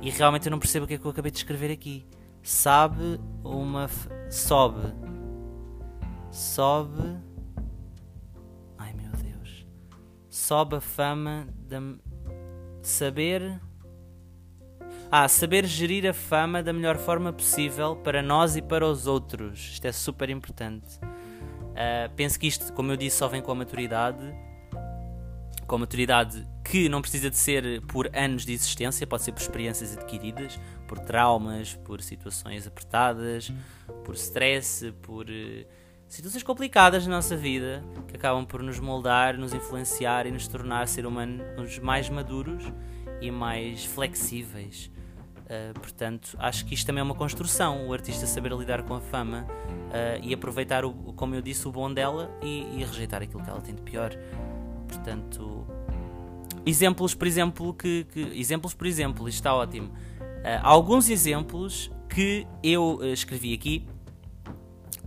[0.01, 2.07] e realmente eu não percebo o que é que eu acabei de escrever aqui.
[2.43, 3.89] Sabe uma.
[4.31, 4.93] sobe.
[6.31, 7.17] Sobe.
[8.77, 9.67] Ai meu Deus.
[10.29, 11.99] Sobe a fama de
[12.83, 13.61] saber
[15.11, 19.61] ah, saber gerir a fama da melhor forma possível para nós e para os outros.
[19.75, 20.99] Isto é super importante.
[21.01, 24.35] Uh, penso que isto, como eu disse, só vem com a maturidade.
[25.67, 29.97] Com maturidade que não precisa de ser por anos de existência, pode ser por experiências
[29.97, 33.53] adquiridas, por traumas, por situações apertadas,
[34.05, 35.67] por stress, por uh,
[36.09, 40.87] situações complicadas na nossa vida que acabam por nos moldar, nos influenciar e nos tornar
[40.89, 42.65] ser humanos mais maduros
[43.21, 44.91] e mais flexíveis
[45.45, 49.01] Uh, portanto, acho que isto também é uma construção, o artista saber lidar com a
[49.01, 53.43] fama uh, e aproveitar, o, como eu disse, o bom dela e, e, rejeitar aquilo
[53.43, 54.17] que ela tem de pior.
[54.97, 55.67] Portanto,
[56.65, 59.89] exemplos, por exemplo, que, que exemplos, por exemplo, isto está ótimo.
[59.89, 63.87] Uh, alguns exemplos que eu escrevi aqui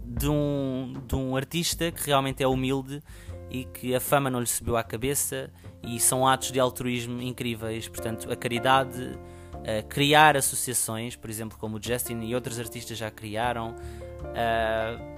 [0.03, 3.03] de um, de um artista que realmente é humilde
[3.49, 5.49] e que a fama não lhe subiu à cabeça
[5.83, 7.87] e são atos de altruísmo incríveis.
[7.87, 13.09] Portanto, a caridade uh, criar associações, por exemplo, como o Justin e outros artistas já
[13.11, 13.75] criaram.
[14.21, 15.16] Uh,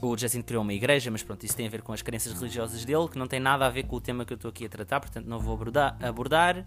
[0.00, 2.84] o Justin criou uma igreja, mas pronto, isso tem a ver com as crenças religiosas
[2.84, 4.68] dele, que não tem nada a ver com o tema que eu estou aqui a
[4.68, 5.96] tratar, portanto não vou abordar.
[6.00, 6.64] abordar.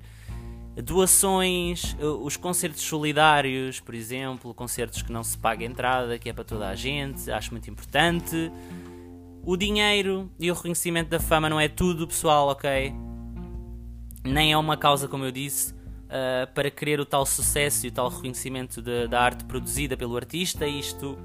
[0.76, 6.46] Doações, os concertos solidários, por exemplo, concertos que não se paga entrada, que é para
[6.46, 8.50] toda a gente, acho muito importante.
[9.44, 12.94] O dinheiro e o reconhecimento da fama não é tudo, pessoal, ok?
[14.24, 17.92] Nem é uma causa, como eu disse, uh, para querer o tal sucesso e o
[17.92, 21.18] tal reconhecimento de, da arte produzida pelo artista, isto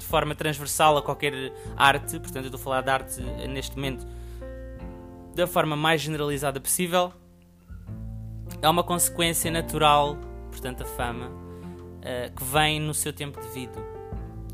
[0.00, 4.06] de forma transversal a qualquer arte, portanto, eu estou a falar de arte neste momento
[5.34, 7.12] da forma mais generalizada possível,
[8.62, 10.16] é uma consequência natural,
[10.50, 13.78] portanto, a fama, uh, que vem no seu tempo devido.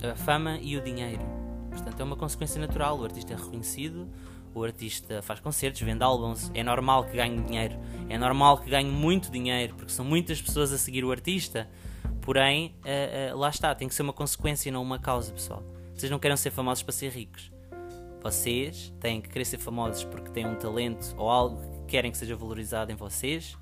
[0.02, 1.24] A fama e o dinheiro.
[1.70, 2.98] Portanto, é uma consequência natural.
[2.98, 4.08] O artista é reconhecido,
[4.54, 7.76] o artista faz concertos, vende álbuns, é normal que ganhe dinheiro,
[8.08, 11.68] é normal que ganhe muito dinheiro, porque são muitas pessoas a seguir o artista.
[12.26, 15.62] Porém, uh, uh, lá está, tem que ser uma consequência e não uma causa, pessoal.
[15.94, 17.52] Vocês não querem ser famosos para ser ricos.
[18.20, 22.18] Vocês têm que querer ser famosos porque têm um talento ou algo que querem que
[22.18, 23.56] seja valorizado em vocês,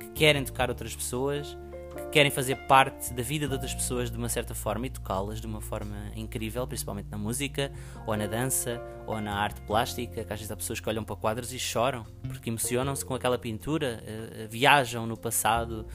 [0.00, 1.56] que querem tocar outras pessoas
[1.96, 5.40] que querem fazer parte da vida de outras pessoas de uma certa forma e tocá-las
[5.40, 7.72] de uma forma incrível, principalmente na música,
[8.06, 11.16] ou na dança, ou na arte plástica, que às vezes há pessoas que olham para
[11.16, 15.86] quadros e choram, porque emocionam-se com aquela pintura, uh, viajam no passado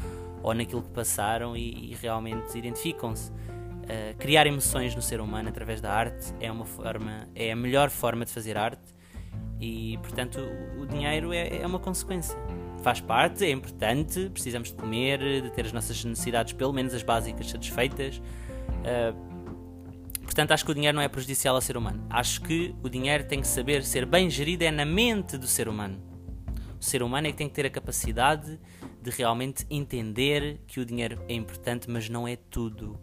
[0.46, 3.32] ou naquilo que passaram e, e realmente identificam-se.
[3.32, 7.90] Uh, criar emoções no ser humano através da arte é uma forma, é a melhor
[7.90, 8.94] forma de fazer arte
[9.60, 12.38] e, portanto, o, o dinheiro é, é uma consequência
[12.84, 17.02] faz parte, é importante, precisamos de comer, de ter as nossas necessidades, pelo menos as
[17.02, 18.22] básicas, satisfeitas.
[18.84, 22.06] Uh, portanto, acho que o dinheiro não é prejudicial ao ser humano.
[22.08, 25.68] Acho que o dinheiro tem que saber ser bem gerido é na mente do ser
[25.68, 26.00] humano.
[26.80, 28.60] O ser humano é que tem que ter a capacidade
[29.06, 33.00] de realmente entender que o dinheiro é importante, mas não é tudo.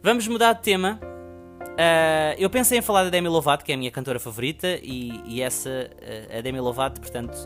[0.00, 1.00] Vamos mudar de tema.
[1.02, 5.20] Uh, eu pensei em falar da Demi Lovato, que é a minha cantora favorita, e,
[5.26, 7.36] e essa, uh, a Demi Lovato, portanto,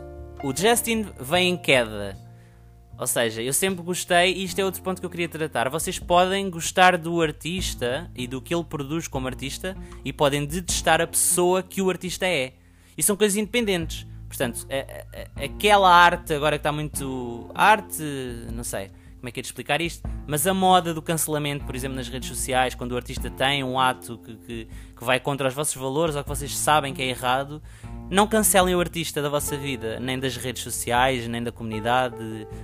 [0.43, 2.15] o Justin vem em queda.
[2.99, 5.69] Ou seja, eu sempre gostei, e isto é outro ponto que eu queria tratar.
[5.69, 11.01] Vocês podem gostar do artista e do que ele produz como artista e podem detestar
[11.01, 12.53] a pessoa que o artista é.
[12.95, 14.05] E são coisas independentes.
[14.27, 17.49] Portanto, a, a, aquela arte, agora que está muito.
[17.55, 18.03] Arte,
[18.51, 21.75] não sei como é que é de explicar isto, mas a moda do cancelamento, por
[21.75, 25.47] exemplo, nas redes sociais, quando o artista tem um ato que, que, que vai contra
[25.47, 27.61] os vossos valores ou que vocês sabem que é errado,
[28.09, 32.15] não cancelem o artista da vossa vida, nem das redes sociais, nem da comunidade,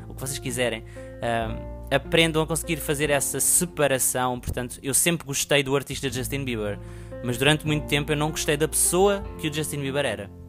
[0.07, 0.81] o que vocês quiserem.
[0.83, 4.39] Uh, aprendam a conseguir fazer essa separação.
[4.39, 6.79] Portanto, eu sempre gostei do artista Justin Bieber,
[7.23, 10.42] mas durante muito tempo eu não gostei da pessoa que o Justin Bieber era.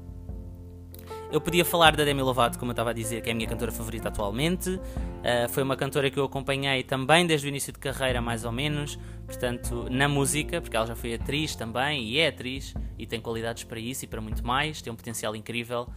[1.32, 3.48] Eu podia falar da Demi Lovato, como eu estava a dizer, que é a minha
[3.48, 4.70] cantora favorita atualmente.
[4.70, 8.52] Uh, foi uma cantora que eu acompanhei também desde o início de carreira, mais ou
[8.52, 8.98] menos.
[9.26, 13.64] Portanto, na música, porque ela já foi atriz também e é atriz e tem qualidades
[13.64, 14.80] para isso e para muito mais.
[14.80, 15.88] Tem um potencial incrível.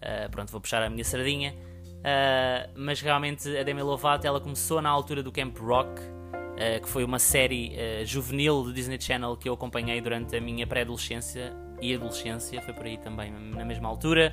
[0.00, 1.54] Uh, pronto, vou puxar a minha sardinha.
[1.98, 6.88] Uh, mas realmente a Demi Lovato ela começou na altura do Camp Rock, uh, que
[6.88, 11.94] foi uma série juvenil do Disney Channel que eu acompanhei durante a minha pré-adolescência e
[11.94, 14.32] adolescência, foi por aí também na mesma altura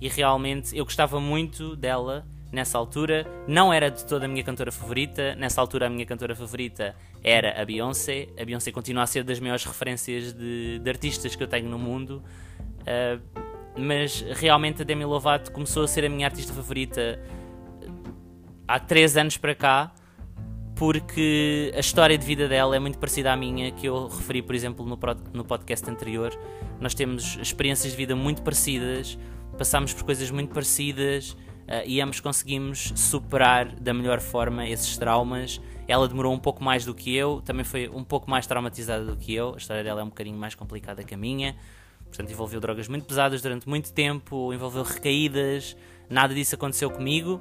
[0.00, 3.26] e realmente eu gostava muito dela nessa altura.
[3.46, 5.34] Não era de toda a minha cantora favorita.
[5.36, 8.28] Nessa altura, a minha cantora favorita era a Beyoncé.
[8.40, 11.78] A Beyoncé continua a ser das maiores referências de, de artistas que eu tenho no
[11.78, 12.22] mundo.
[12.80, 17.20] Uh, mas realmente a Demi Lovato começou a ser a minha artista favorita
[18.66, 19.92] há 3 anos para cá.
[20.74, 24.54] Porque a história de vida dela é muito parecida à minha, que eu referi, por
[24.54, 26.32] exemplo, no podcast anterior.
[26.80, 29.18] Nós temos experiências de vida muito parecidas,
[29.56, 35.60] passámos por coisas muito parecidas uh, e ambos conseguimos superar da melhor forma esses traumas.
[35.86, 39.16] Ela demorou um pouco mais do que eu, também foi um pouco mais traumatizada do
[39.16, 39.54] que eu.
[39.54, 41.56] A história dela é um bocadinho mais complicada que a minha.
[42.04, 45.76] Portanto, envolveu drogas muito pesadas durante muito tempo, envolveu recaídas.
[46.08, 47.40] Nada disso aconteceu comigo.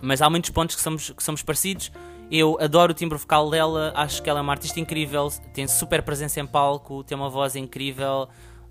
[0.00, 1.90] Mas há muitos pontos que somos, que somos parecidos.
[2.30, 6.02] Eu adoro o timbre vocal dela, acho que ela é uma artista incrível, tem super
[6.02, 8.28] presença em palco, tem uma voz incrível,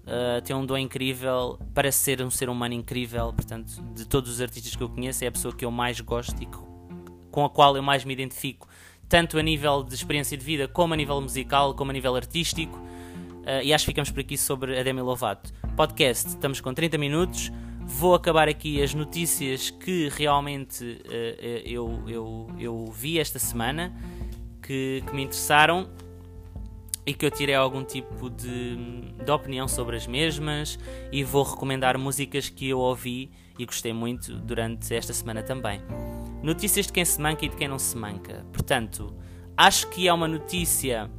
[0.08, 3.34] uh, tem um dom incrível, parece ser um ser humano incrível.
[3.34, 6.42] Portanto, de todos os artistas que eu conheço, é a pessoa que eu mais gosto
[6.42, 6.48] e
[7.32, 8.68] com a qual eu mais me identifico,
[9.08, 12.78] tanto a nível de experiência de vida, como a nível musical, como a nível artístico.
[12.78, 15.54] Uh, e acho que ficamos por aqui sobre a Demi Lovato.
[15.76, 17.52] Podcast, estamos com 30 minutos.
[17.86, 23.96] Vou acabar aqui as notícias que realmente uh, eu, eu, eu vi esta semana,
[24.62, 25.88] que, que me interessaram
[27.08, 28.76] e que eu tirei algum tipo de,
[29.24, 30.78] de, opinião sobre as mesmas
[31.10, 35.82] e vou recomendar músicas que eu ouvi e gostei muito durante esta semana também.
[36.44, 38.46] Notícias de quem se manca e de quem não se manca.
[38.52, 39.16] Portanto,
[39.56, 41.10] acho que é uma notícia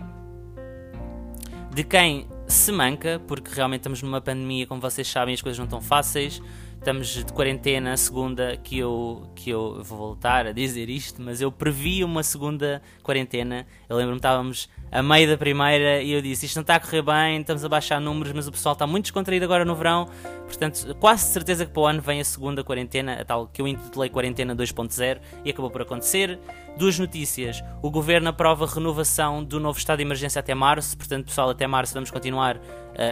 [1.74, 5.64] de quem se manca, porque realmente estamos numa pandemia, como vocês sabem, as coisas não
[5.64, 6.42] estão fáceis
[6.78, 11.40] estamos de quarentena, a segunda que eu, que eu vou voltar a dizer isto, mas
[11.40, 13.66] eu previ uma segunda quarentena.
[13.88, 17.02] Eu lembro-me estávamos a meio da primeira e eu disse: Isto não está a correr
[17.02, 20.08] bem, estamos a baixar números, mas o pessoal está muito descontraído agora no verão.
[20.46, 23.68] Portanto, quase certeza que para o ano vem a segunda quarentena, a tal que eu
[23.68, 26.38] intitulei Quarentena 2.0 e acabou por acontecer.
[26.76, 31.26] Duas notícias: o governo aprova a renovação do novo estado de emergência até março, portanto,
[31.26, 32.60] pessoal, até março vamos continuar uh,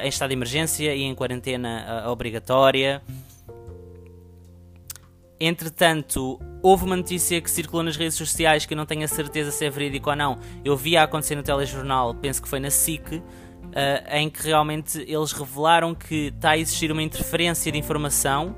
[0.02, 3.02] em estado de emergência e em quarentena uh, obrigatória.
[5.38, 9.50] Entretanto, houve uma notícia que circulou nas redes sociais que eu não tenho a certeza
[9.50, 10.38] se é verídico ou não.
[10.64, 13.22] Eu vi a acontecer no telejornal, penso que foi na SIC, uh,
[14.12, 18.56] em que realmente eles revelaram que está a existir uma interferência de informação,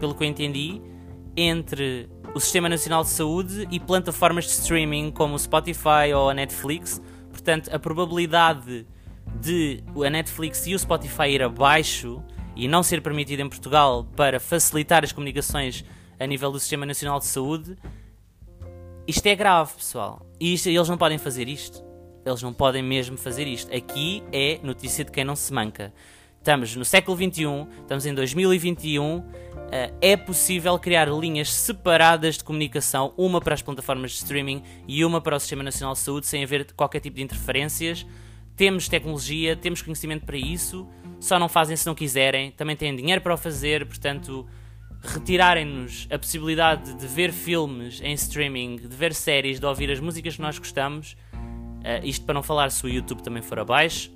[0.00, 0.82] pelo que eu entendi,
[1.36, 6.34] entre o Sistema Nacional de Saúde e plataformas de streaming como o Spotify ou a
[6.34, 7.00] Netflix.
[7.30, 8.86] Portanto, a probabilidade
[9.40, 12.22] de a Netflix e o Spotify ir abaixo
[12.54, 15.84] e não ser permitido em Portugal para facilitar as comunicações
[16.18, 17.76] a nível do Sistema Nacional de Saúde,
[19.06, 20.24] isto é grave, pessoal.
[20.38, 21.82] E isto, eles não podem fazer isto.
[22.24, 23.74] Eles não podem mesmo fazer isto.
[23.74, 25.92] Aqui é notícia de quem não se manca.
[26.38, 29.24] Estamos no século XXI, estamos em 2021.
[29.72, 35.04] Eh, é possível criar linhas separadas de comunicação, uma para as plataformas de streaming e
[35.04, 38.06] uma para o Sistema Nacional de Saúde, sem haver qualquer tipo de interferências.
[38.54, 40.86] Temos tecnologia, temos conhecimento para isso
[41.22, 44.44] só não fazem se não quiserem, também têm dinheiro para o fazer, portanto,
[45.00, 50.34] retirarem-nos a possibilidade de ver filmes em streaming, de ver séries, de ouvir as músicas
[50.34, 54.10] que nós gostamos, uh, isto para não falar se o YouTube também for abaixo,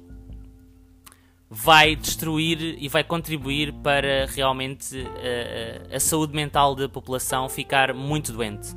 [1.48, 8.32] vai destruir e vai contribuir para realmente uh, a saúde mental da população ficar muito
[8.32, 8.74] doente.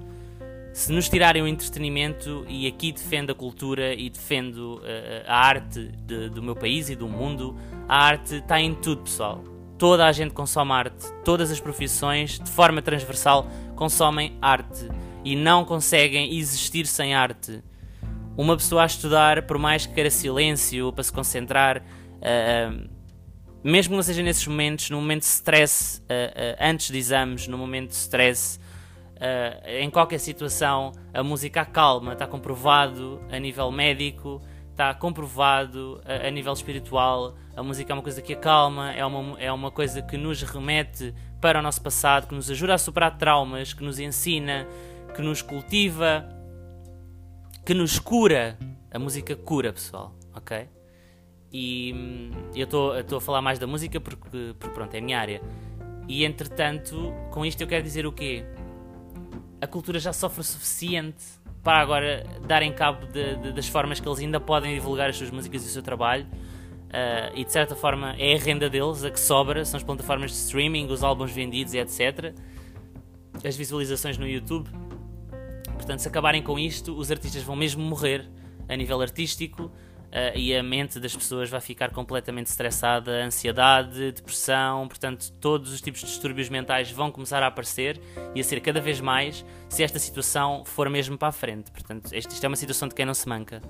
[0.72, 5.88] Se nos tirarem o entretenimento, e aqui defendo a cultura e defendo uh, a arte
[6.06, 7.58] de, do meu país e do mundo,
[7.90, 9.44] a arte está em tudo, pessoal.
[9.76, 14.88] Toda a gente consome arte, todas as profissões, de forma transversal, consomem arte
[15.26, 17.64] e não conseguem existir sem arte.
[18.38, 22.90] Uma pessoa a estudar, por mais que queira silêncio para se concentrar, uh,
[23.64, 27.58] mesmo que não seja nesses momentos, no momento de stress, uh, antes de exames, no
[27.58, 28.60] momento de stress,
[29.66, 34.42] em qualquer situação, a música acalma, está comprovado a nível médico,
[34.80, 37.36] está comprovado a, a, nível espiritual.
[37.54, 41.14] A música é uma coisa que acalma, é uma, é uma coisa que nos remete
[41.42, 44.66] para o nosso passado, que nos ajuda a superar traumas, que nos ensina,
[45.14, 46.26] que nos cultiva,
[47.66, 48.58] que nos cura.
[48.90, 50.70] A música cura, pessoal, ok?
[51.52, 55.20] E hum, eu estou a falar mais da música porque, porque, pronto, é a minha
[55.20, 55.42] área.
[56.08, 58.46] E entretanto, com isto eu quero dizer o quê?
[59.62, 61.26] a cultura já sofre o suficiente
[61.64, 65.32] para agora darem cabo de, de, das formas que eles ainda podem divulgar as suas
[65.32, 66.26] músicas e o seu trabalho.
[66.26, 70.32] Uh, e de certa forma é a renda deles a que sobra, são as plataformas
[70.32, 72.34] de streaming, os álbuns vendidos e etc.
[73.46, 74.70] As visualizações no YouTube.
[75.74, 78.28] Portanto, se acabarem com isto, os artistas vão mesmo morrer
[78.68, 79.72] a nível artístico
[80.10, 85.82] uh, e a mente das pessoas vai ficar completamente estressada, ansiedade, depressão, portanto, todos os
[85.82, 88.00] tipos de distúrbios mentais vão começar a aparecer
[88.36, 91.72] e a ser cada vez mais se esta situação for mesmo para a frente.
[91.72, 93.62] Portanto, isto é uma situação de quem não se manca.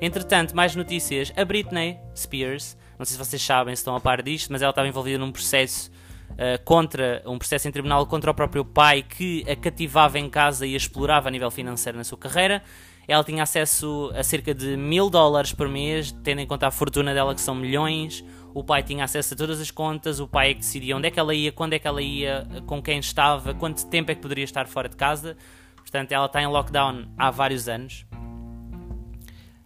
[0.00, 1.32] Entretanto, mais notícias.
[1.36, 4.70] A Britney Spears, não sei se vocês sabem, se estão a par disto, mas ela
[4.70, 5.90] estava envolvida num processo
[6.30, 10.66] uh, contra um processo em tribunal contra o próprio pai que a cativava em casa
[10.66, 12.62] e a explorava a nível financeiro na sua carreira.
[13.08, 17.14] Ela tinha acesso a cerca de mil dólares por mês, tendo em conta a fortuna
[17.14, 18.22] dela que são milhões.
[18.52, 21.10] O pai tinha acesso a todas as contas, o pai é que decidia onde é
[21.10, 24.20] que ela ia, quando é que ela ia, com quem estava, quanto tempo é que
[24.20, 25.36] poderia estar fora de casa.
[25.76, 28.04] Portanto, ela está em lockdown há vários anos.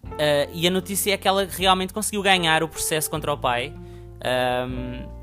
[0.05, 3.73] Uh, e a notícia é que ela realmente conseguiu ganhar o processo contra o pai.
[4.23, 5.22] Um,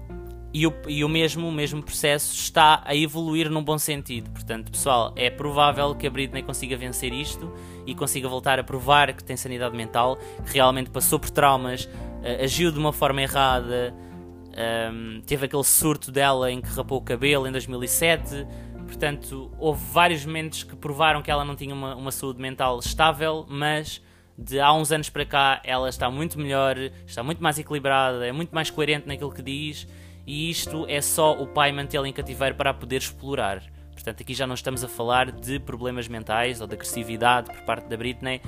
[0.52, 4.30] e o, e o, mesmo, o mesmo processo está a evoluir num bom sentido.
[4.30, 7.52] Portanto, pessoal, é provável que a Britney consiga vencer isto
[7.86, 12.42] e consiga voltar a provar que tem sanidade mental, que realmente passou por traumas, uh,
[12.42, 13.94] agiu de uma forma errada,
[14.50, 18.46] Um, teve aquele surto dela em que rapou o cabelo em 2007.
[18.86, 23.46] Portanto, houve vários momentos que provaram que ela não tinha uma, uma saúde mental estável,
[23.48, 24.02] mas
[24.36, 26.76] de há uns anos para cá ela está muito melhor,
[27.06, 29.86] está muito mais equilibrada, é muito mais coerente naquilo que diz,
[30.30, 33.64] e isto é só o pai mantê-la em cativeiro para a poder explorar.
[33.92, 37.88] Portanto, aqui já não estamos a falar de problemas mentais ou de agressividade por parte
[37.88, 38.40] da Britney,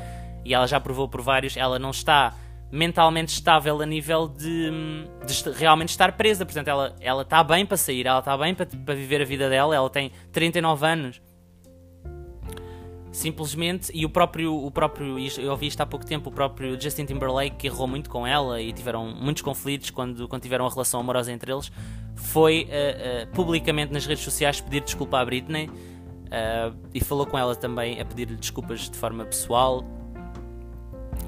[0.45, 2.37] e ela já provou por vários, ela não está
[2.71, 4.71] mentalmente estável a nível de,
[5.27, 6.47] de, realmente estar presa.
[6.47, 9.51] Portanto, ela, ela está bem para sair, ela está bem para, para viver a vida
[9.51, 11.21] dela, ela tem 39 anos.
[13.13, 17.05] Simplesmente, e o próprio, o próprio, eu ouvi isto há pouco tempo, o próprio Justin
[17.05, 20.99] Timberlake, que errou muito com ela e tiveram muitos conflitos quando, quando tiveram uma relação
[20.99, 21.71] amorosa entre eles,
[22.17, 27.39] foi uh, uh, publicamente nas redes sociais pedir desculpa à Britney uh, e falou com
[27.39, 29.85] ela também a pedir-lhe desculpas de forma pessoal.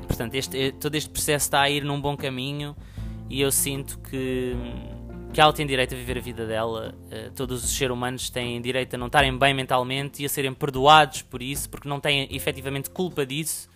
[0.07, 2.75] Portanto, este, todo este processo está a ir num bom caminho
[3.29, 4.57] e eu sinto que,
[5.35, 6.95] que ela tem direito a viver a vida dela.
[7.07, 10.55] Uh, todos os seres humanos têm direito a não estarem bem mentalmente e a serem
[10.55, 13.69] perdoados por isso, porque não têm efetivamente culpa disso.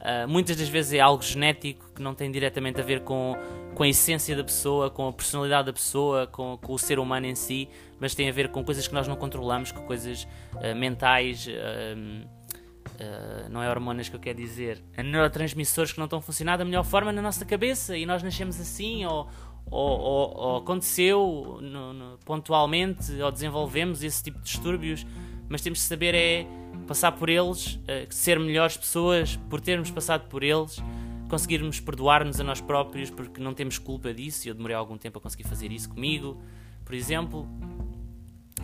[0.00, 3.34] Uh, muitas das vezes é algo genético que não tem diretamente a ver com,
[3.74, 7.26] com a essência da pessoa, com a personalidade da pessoa, com, com o ser humano
[7.26, 10.76] em si, mas tem a ver com coisas que nós não controlamos, com coisas uh,
[10.76, 11.48] mentais
[12.98, 16.64] Uh, não é hormonas que eu quero dizer, neurotransmissores que não estão a funcionar da
[16.64, 19.28] melhor forma na nossa cabeça e nós nascemos assim, ou,
[19.70, 25.06] ou, ou, ou aconteceu no, no, pontualmente, ou desenvolvemos esse tipo de distúrbios,
[25.48, 26.46] mas temos de saber é
[26.86, 30.82] passar por eles, uh, ser melhores pessoas por termos passado por eles,
[31.28, 34.48] conseguirmos perdoar-nos a nós próprios porque não temos culpa disso.
[34.48, 36.40] Eu demorei algum tempo a conseguir fazer isso comigo,
[36.84, 37.46] por exemplo.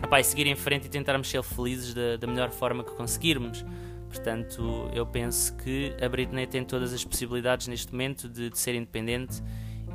[0.03, 3.63] Epá, e seguir em frente e tentarmos ser felizes da, da melhor forma que conseguirmos.
[4.09, 8.75] Portanto, eu penso que a Britney tem todas as possibilidades neste momento de, de ser
[8.75, 9.41] independente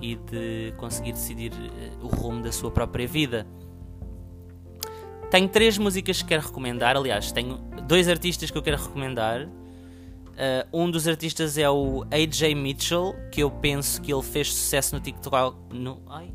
[0.00, 3.46] e de conseguir decidir uh, o rumo da sua própria vida.
[5.30, 9.46] Tenho três músicas que quero recomendar, aliás, tenho dois artistas que eu quero recomendar.
[9.46, 14.94] Uh, um dos artistas é o AJ Mitchell, que eu penso que ele fez sucesso
[14.94, 15.56] no TikTok.
[15.72, 16.32] No, ai,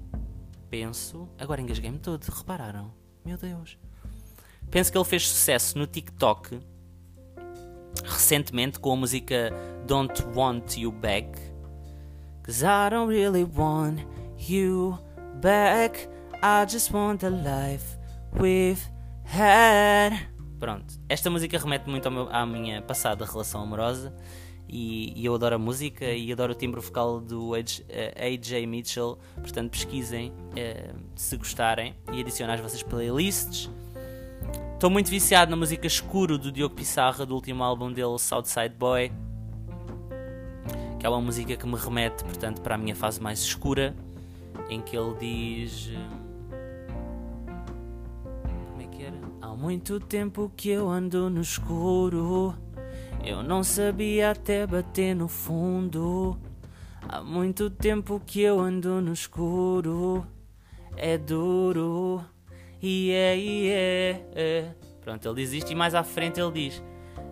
[0.69, 1.27] penso.
[1.37, 2.93] Agora engasguei-me todo, repararam?
[3.25, 3.77] Meu Deus.
[4.69, 6.59] Penso que ele fez sucesso no TikTok
[8.03, 9.51] recentemente com a música
[9.85, 11.54] Don't Want You Back.
[12.45, 14.01] Cause I don't really want
[14.37, 14.99] you
[15.41, 16.07] back.
[16.43, 17.97] I just want the life
[18.39, 18.83] we've
[19.23, 20.13] had.
[20.59, 24.15] Pronto, esta música remete muito meu, à minha passada relação amorosa
[24.69, 29.17] e, e, eu adoro a música e adoro o timbre vocal do AJ, uh, Mitchell.
[29.37, 33.71] Portanto, pesquisem uh, se gostarem e adicionem às vossas playlists.
[34.75, 39.11] Estou muito viciado na música Escuro do Diogo Pissarra, do último álbum dele, Southside Boy.
[41.05, 43.95] Que é uma música que me remete, portanto, para a minha fase mais escura,
[44.67, 45.91] em que ele diz.
[48.71, 49.15] Como é que era?
[49.39, 52.55] Há muito tempo que eu ando no escuro.
[53.23, 56.39] Eu não sabia até bater no fundo.
[57.07, 60.25] Há muito tempo que eu ando no escuro.
[60.97, 62.25] É duro.
[62.81, 64.75] Yeah, yeah, yeah.
[65.03, 66.83] Pronto, ele diz isto e mais à frente ele diz: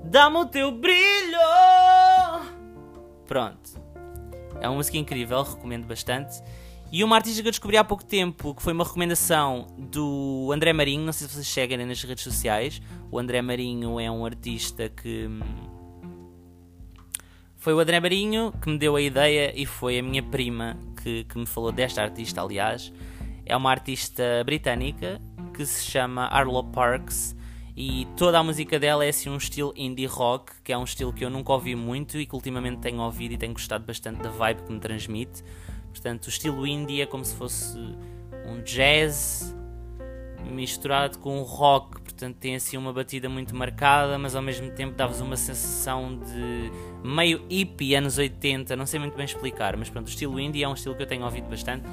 [0.03, 1.72] Dá-me o teu brilho!
[3.27, 3.81] Pronto.
[4.59, 6.41] É uma música incrível, recomendo bastante.
[6.91, 10.73] E uma artista que eu descobri há pouco tempo, que foi uma recomendação do André
[10.73, 12.81] Marinho, não sei se vocês seguem nas redes sociais.
[13.09, 15.25] O André Marinho é um artista que.
[15.25, 15.41] Hum,
[17.57, 21.23] foi o André Marinho que me deu a ideia e foi a minha prima que,
[21.23, 22.93] que me falou desta artista, aliás.
[23.45, 25.19] É uma artista britânica
[25.53, 27.35] que se chama Arlo Parks
[27.75, 31.11] e toda a música dela é assim um estilo indie rock, que é um estilo
[31.11, 34.29] que eu nunca ouvi muito e que ultimamente tenho ouvido e tenho gostado bastante da
[34.29, 35.43] vibe que me transmite.
[35.89, 37.77] Portanto, o estilo indie é como se fosse
[38.47, 39.55] um jazz
[40.51, 45.19] misturado com rock, portanto tem assim uma batida muito marcada, mas ao mesmo tempo dá-vos
[45.21, 46.71] uma sensação de
[47.03, 50.67] meio hippie anos 80, não sei muito bem explicar, mas pronto, o estilo indie é
[50.67, 51.85] um estilo que eu tenho ouvido bastante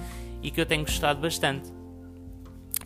[0.43, 1.80] e que eu tenho gostado bastante.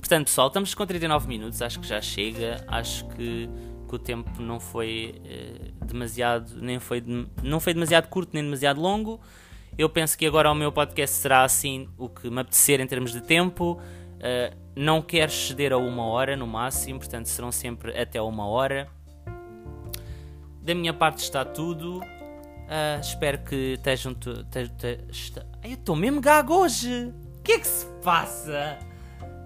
[0.05, 2.63] Portanto, pessoal, estamos com 39 minutos, acho que já chega.
[2.69, 3.49] Acho que,
[3.89, 7.03] que o tempo não foi eh, demasiado, nem foi,
[7.43, 9.19] não foi demasiado curto nem demasiado longo.
[9.79, 13.13] Eu penso que agora o meu podcast será assim o que me apetecer em termos
[13.13, 13.81] de tempo.
[14.17, 18.87] Uh, não quero ceder a uma hora no máximo, portanto serão sempre até uma hora.
[20.61, 22.01] Da minha parte está tudo.
[22.01, 24.13] Uh, espero que estejam.
[24.13, 25.01] Te, te, te,
[25.65, 27.11] eu estou mesmo gago hoje!
[27.39, 28.79] O que é que se passa?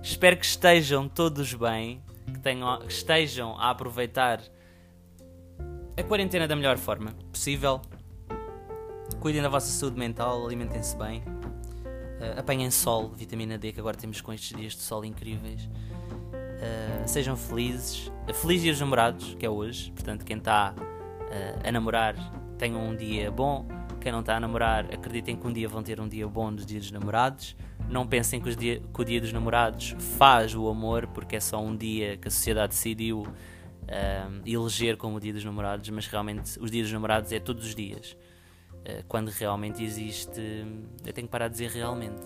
[0.03, 4.41] Espero que estejam todos bem, que, tenham, que estejam a aproveitar
[5.97, 7.81] a quarentena da melhor forma possível.
[9.21, 11.21] Cuidem da vossa saúde mental, alimentem-se bem.
[11.21, 15.65] Uh, apanhem sol, vitamina D, que agora temos com estes dias de sol incríveis.
[15.65, 18.13] Uh, sejam felizes.
[18.29, 19.91] Uh, feliz dia dos namorados, que é hoje.
[19.93, 20.75] Portanto, quem está
[21.63, 22.15] a namorar,
[22.57, 23.67] tenham um dia bom.
[24.01, 26.65] Quem não está a namorar, acreditem que um dia vão ter um dia bom dos
[26.65, 27.55] dias dos namorados.
[27.89, 31.61] Não pensem que, dia, que o dia dos namorados faz o amor, porque é só
[31.61, 33.27] um dia que a sociedade decidiu
[34.45, 37.75] eleger como o dia dos namorados, mas realmente os dias dos namorados é todos os
[37.75, 38.17] dias.
[38.75, 40.41] Uh, quando realmente existe.
[41.05, 42.21] Eu tenho que parar de dizer realmente.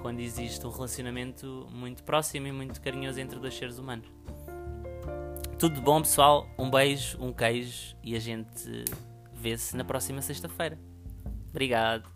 [0.00, 4.06] Quando existe um relacionamento muito próximo e muito carinhoso entre dois seres humanos.
[5.58, 6.48] Tudo bom, pessoal.
[6.56, 8.84] Um beijo, um queijo e a gente
[9.32, 10.78] vê-se na próxima sexta-feira.
[11.50, 12.15] Obrigado.